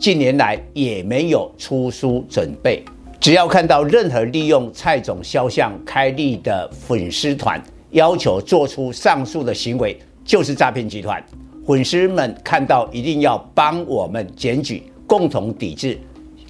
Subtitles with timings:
[0.00, 2.82] 近年来也没有出书准备。
[3.20, 11.22] 只要看到任何利用蔡总肖像开立的粉丝团，要求做出上述的行为，就是诈骗集团。
[11.66, 15.98] 粉丝们看到一定要帮我们检举，共同抵制。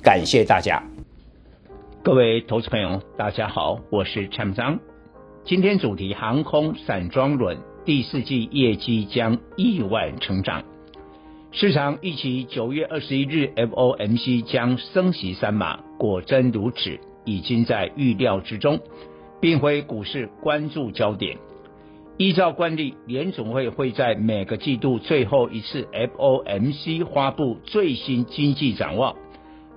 [0.01, 0.81] 感谢大家。
[2.05, 4.79] 各位投资朋友，大家好，我是蔡明彰。
[5.45, 10.63] 今天主题：航空散装轮第四季业绩将意外成长。
[11.53, 18.79] 市场预期九月二十一日 FOMC 将升息三码，果真如此，已经在预料之中，
[19.41, 21.39] 并非股市关注焦点。
[22.19, 29.17] 依照惯例，联总会会在每个季度最后一次 FOMC 发布最新经济展望。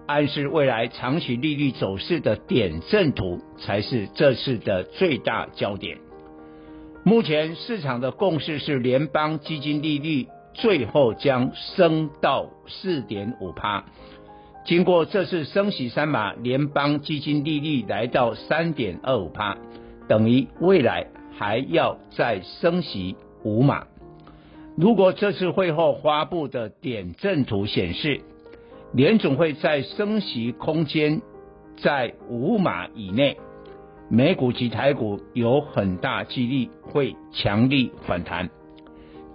[0.06, 5.98] 暗示未来长期利率走势的点阵图才是这次的最大焦点。
[7.04, 13.86] 目前市场的共识是，联邦基金利率最后将升到四点五趴。
[14.66, 19.58] 经过这次升息三码，联邦基金利率来到三点二五趴，
[20.08, 23.88] 等于未来还要再升息五码。
[24.78, 28.22] 如果这次会后发布的点阵图显示，
[28.94, 31.22] 联总会在升息空间
[31.78, 33.38] 在五码以内，
[34.10, 38.50] 美股及台股有很大几率会强力反弹。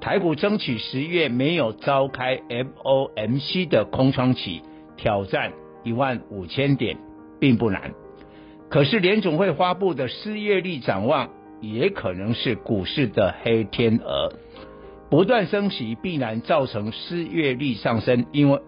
[0.01, 4.63] 台股争取十月没有召开 FOMC 的空窗期，
[4.97, 5.53] 挑战
[5.85, 6.97] 一万五千点
[7.41, 7.93] 并不难。
[8.69, 14.33] 可是联总会发布的失业率展望也可能是股市的黑天鹅。
[15.11, 18.61] 不断升息必然造成失业率上升，因为。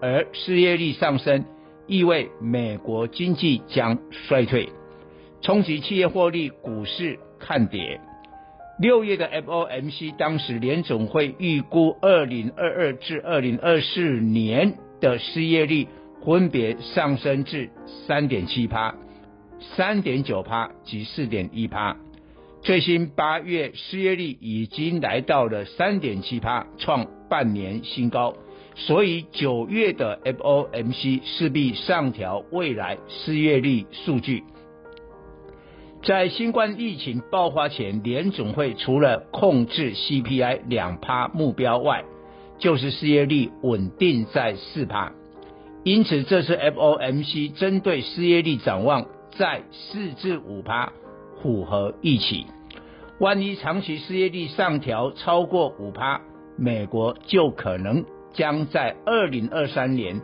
[0.00, 1.44] 而失业率上升，
[1.88, 4.68] 意味美国经济将衰退，
[5.40, 8.00] 冲击企业获利，股市看跌。
[8.78, 15.88] 六月的 FOMC 当时联总会预估二零二二至二零二四年的失业率
[16.24, 17.70] 分别上升至
[18.06, 18.94] 三点七趴、
[19.74, 21.96] 三点九趴及四点一趴。
[22.62, 28.36] 最新八月失业率已经来到了三点七趴，创半年新高。
[28.76, 34.44] 所以九月的 FOMC 势必上调未来失业率数据。
[36.02, 42.04] 在新冠疫情爆发前，联总会除了控制 CPI 两趴目标外，
[42.58, 45.12] 就是失业率稳定在四趴。
[45.84, 50.92] 因此，这次 FOMC 针对失业率展望在四至五趴，
[51.42, 52.46] 符合预期。
[53.18, 56.20] 万一长期失业率上调超过五趴，
[56.56, 58.04] 美国就可能。
[58.34, 60.20] 将在二零二三年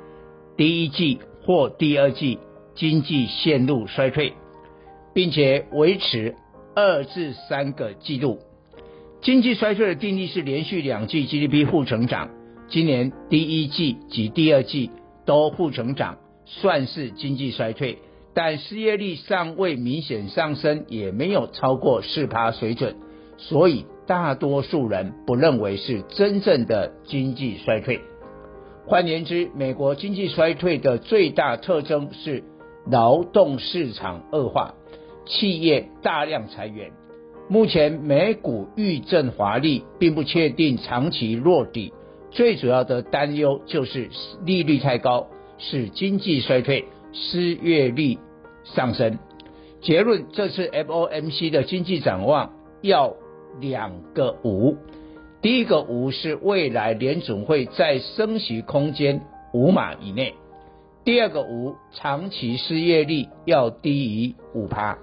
[0.56, 2.38] 第一季或第二季
[2.74, 4.34] 经济陷入衰退，
[5.14, 6.34] 并且维持
[6.74, 8.40] 二至三个季度。
[9.22, 12.28] 经济衰退的定义是连续两季 GDP 负成长，
[12.68, 14.90] 今年第一季及第二季
[15.24, 17.98] 都负成长，算是经济衰退。
[18.34, 22.96] 但失业率尚未明显上升，也没有超过四趴水准，
[23.38, 23.86] 所以。
[24.06, 28.02] 大多数人不认为是真正的经济衰退。
[28.84, 32.44] 换言之，美国经济衰退的最大特征是
[32.86, 34.74] 劳动市场恶化，
[35.26, 36.92] 企业大量裁员。
[37.48, 41.92] 目前美股遇震乏力，并不确定长期落底。
[42.30, 44.10] 最主要的担忧就是
[44.44, 48.18] 利率太高，使经济衰退，失业率
[48.64, 49.18] 上升。
[49.80, 52.52] 结论：这次 FOMC 的经济展望
[52.82, 53.14] 要。
[53.60, 54.76] 两个五，
[55.40, 59.20] 第一个五是未来联准会在升息空间
[59.52, 60.34] 五码以内，
[61.04, 64.98] 第二个五长期失业率要低于五趴。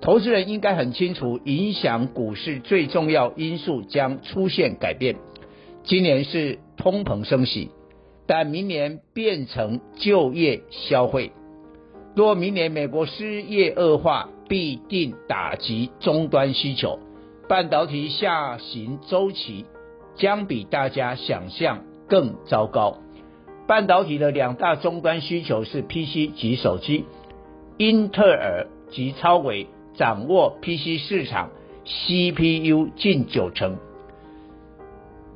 [0.00, 5.16] 投资人应该很清楚，影响股市最重要因素将出现改变。
[5.82, 7.70] 今年是通膨升息，
[8.26, 11.32] 但明年变成就业消费。
[12.16, 16.98] 若明年美国失业恶化，必定打击终端需求。
[17.48, 19.66] 半导体下行周期
[20.14, 22.98] 将比大家想象更糟糕。
[23.66, 27.04] 半导体的两大终端需求是 PC 及手机，
[27.76, 31.50] 英特尔及超微掌握 PC 市场
[31.84, 33.76] CPU 近九成，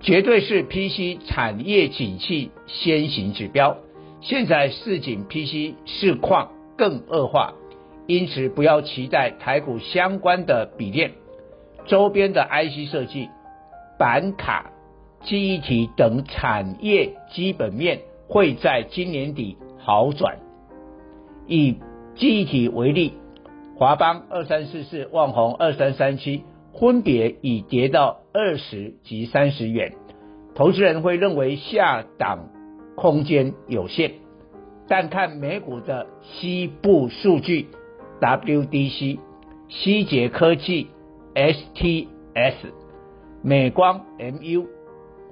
[0.01, 3.79] 绝对是 PC 产业景气先行指标。
[4.21, 7.55] 现在市井 PC 市况更恶化，
[8.07, 11.13] 因此不要期待台股相关的笔电、
[11.87, 13.29] 周边的 IC 设计、
[13.99, 14.71] 板卡、
[15.25, 20.39] 记忆体等产业基本面会在今年底好转。
[21.47, 21.77] 以
[22.15, 23.13] 记忆体为例，
[23.77, 26.45] 华邦二三四四、旺宏二三三七。
[26.77, 29.93] 分别已跌到二十及三十元，
[30.57, 32.49] 投资人会认为下档
[32.97, 34.15] 空间有限，
[34.89, 37.69] 但看美股的西部数据
[38.21, 39.21] ，WDC、
[39.69, 40.89] 希捷科技、
[41.37, 42.73] STS、
[43.41, 44.67] 美光 MU、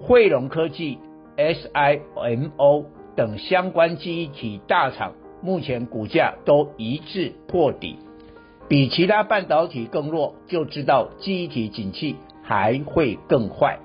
[0.00, 1.00] 慧荣科技、
[1.36, 2.84] SIMO
[3.16, 7.98] 等相关记忆体大厂，目前股价都一致破底。
[8.72, 13.78] 比其他半导体更弱，就知道记忆体景气还会更坏。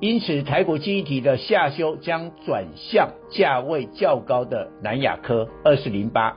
[0.00, 6.36] 因此，台股记忆体的下修将转向价位较高的南亚科二四零八、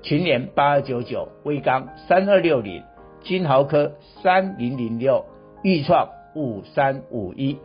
[0.00, 2.84] 群联八二九九、威刚三二六零、
[3.24, 5.24] 金豪科三零零六、
[5.64, 7.58] 钰创五三五一。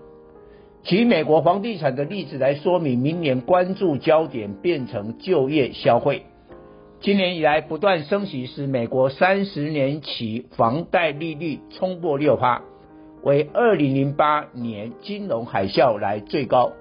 [0.81, 6.24] 举美国房地产的例子来说明，明年关注焦点变成就业消费。
[7.01, 12.61] 今年以来不断升息，使美国三十年期房贷利率冲破六趴，
[13.23, 16.73] 为二零零八年金融海啸来最高。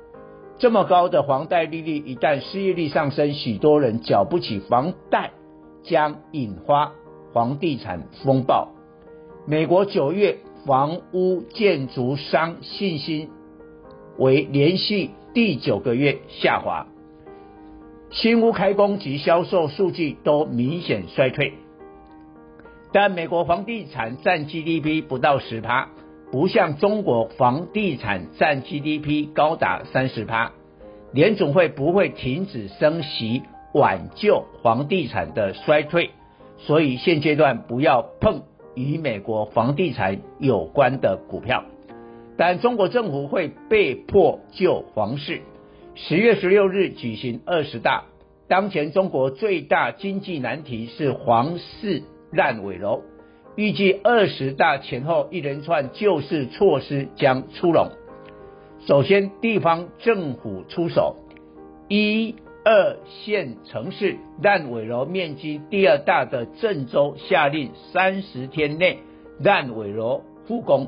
[0.58, 5.30] 这么高的房贷利率，一旦失业率上升，许多人缴不起房贷，
[5.84, 6.92] 将引发
[7.32, 8.72] 房地产风暴。
[9.46, 13.30] 美国九月房屋建筑商信心
[14.18, 16.88] 为连续第九个月下滑。
[18.10, 21.52] 新屋开工及销售数据都明显衰退，
[22.90, 25.90] 但美国房地产占 GDP 不到十趴，
[26.32, 30.52] 不像中国房地产占 GDP 高达三十趴。
[31.12, 33.43] 联总会不会停止升息
[33.75, 36.11] 挽救房地产的衰退，
[36.56, 38.43] 所以现阶段不要碰
[38.75, 41.64] 与美国房地产有关的股票，
[42.38, 45.43] 但中国政府会被迫救房市。
[46.06, 48.04] 十月十六日举行二十大，
[48.46, 53.02] 当前中国最大经济难题是房市烂尾楼，
[53.56, 57.90] 预计二十大前后一连串救市措施将出笼。
[58.86, 61.16] 首先，地方政府出手，
[61.88, 69.00] 一二线城市烂尾楼面积第二大的郑州下令三十天内
[69.40, 70.86] 烂尾楼复工。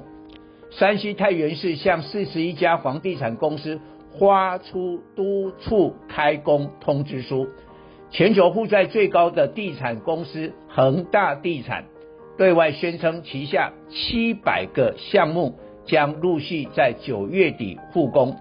[0.70, 3.80] 山西太原市向四十一家房地产公司。
[4.20, 7.49] 发出督促开工通知书。
[8.11, 11.87] 全球负债最高的地产公司恒大地产
[12.37, 18.37] 对外宣称，旗下七百个项目将陆续在九月底复工。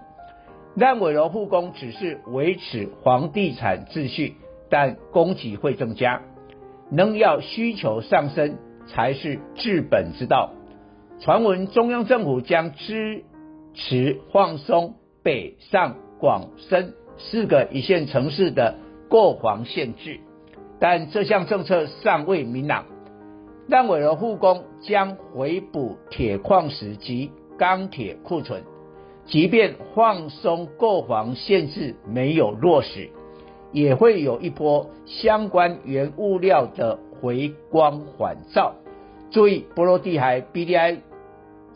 [0.74, 4.34] 烂尾楼复工只是维持房地产秩序，
[4.68, 6.20] 但供给会增加，
[6.90, 10.52] 能要需求上升才是治本之道。
[11.20, 13.24] 传闻中央政府将支
[13.74, 14.94] 持放松。
[15.22, 18.76] 北上广深四个一线城市的
[19.08, 20.20] 购房限制，
[20.78, 22.86] 但这项政策尚未明朗。
[23.68, 28.62] 烂尾楼复工将回补铁矿石及钢铁库存，
[29.26, 33.10] 即便放松购房限制没有落实，
[33.72, 38.74] 也会有一波相关原物料的回光返照。
[39.30, 40.98] 注意，波罗的海 BDI。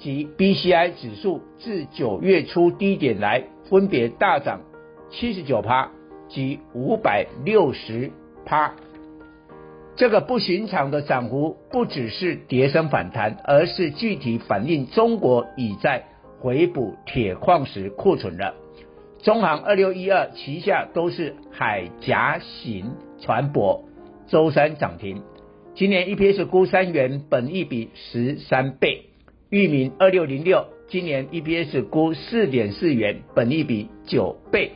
[0.04, 4.60] 及 BCI 指数自九月初低点来，分别大涨
[5.10, 5.92] 七十九趴
[6.28, 8.10] 及五百六十
[8.44, 8.74] 趴。
[9.96, 16.04] 这个不寻常的涨幅不只是跌升反弹，而是具体反映中国已在
[16.38, 18.54] 回补铁矿石库存了。
[19.22, 22.92] 中航二六一二旗下都是海岬型
[23.22, 23.80] 船舶，
[24.26, 25.22] 周三涨停，
[25.74, 29.03] 今年 EPS 估三元，本益比十三倍。
[29.54, 34.70] 裕民二六零六今年 EPS 估四点四元，本益比九倍；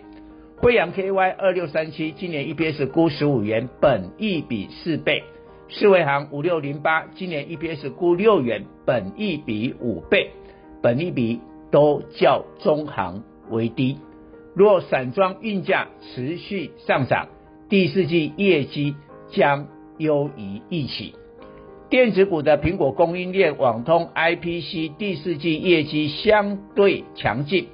[0.59, 5.25] 慧洋 KY 二六三七今年 EPS 估十五元，本益比四倍；
[5.67, 10.31] 世维航五六零八今年 EPS 估六元，本益比五倍，
[10.81, 11.41] 本益比
[11.73, 13.99] 都较中行为低。
[14.55, 17.27] 若散装运价持续上涨，
[17.69, 18.95] 第四季业绩
[19.33, 19.67] 将
[19.99, 21.17] 优于预期。
[21.91, 27.69] 电子股的苹果供应链、网通、IPC 第四季业绩相对强劲，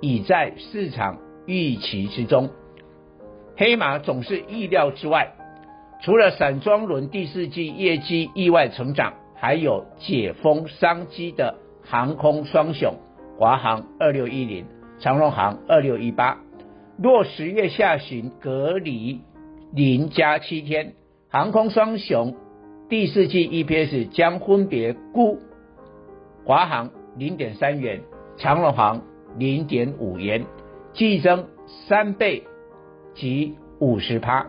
[0.00, 2.50] 已在市场预期之中。
[3.56, 5.34] 黑马总是意料之外，
[6.02, 12.94] 除了散装轮第四季业绩意外成长，还有解封商机的航空双雄
[13.38, 14.66] 华航二六一零，
[14.98, 16.40] 长荣航二六一八。
[17.00, 19.20] 若十月下旬隔离
[19.72, 20.94] 零加七天，
[21.28, 22.34] 航空双雄
[22.86, 25.38] 第四季 EPS 将分别估
[26.44, 28.02] 华航零点三元，
[28.36, 29.02] 长荣航
[29.38, 30.44] 零点五元，
[30.92, 31.46] 季增
[31.88, 32.44] 三倍
[33.14, 34.48] 及五十趴。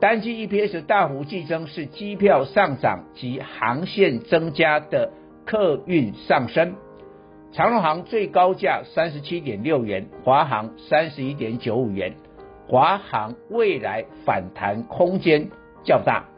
[0.00, 5.10] 单季 EPS 大幅季增是机票上涨及航线增加的
[5.46, 6.74] 客运上升。
[7.52, 12.14] 长荣航最高价三十七点六元，华航三十一点九五元，
[12.68, 15.48] 华航未来反弹空间
[15.84, 16.31] 较大。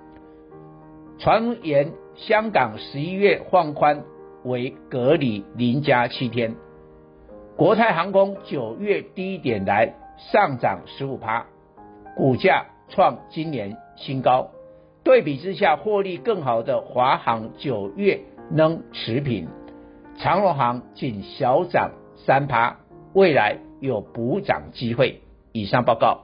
[1.18, 4.04] 传言香港十一月放宽
[4.44, 6.54] 为隔离零加七天，
[7.56, 11.46] 国泰航空九月低点来上涨十五趴，
[12.16, 14.50] 股价创今年新高。
[15.02, 19.48] 对比之下，获利更好的华航九月能持平。
[20.18, 22.78] 长荣航仅小涨三趴，
[23.12, 25.20] 未来有补涨机会。
[25.52, 26.23] 以上报告。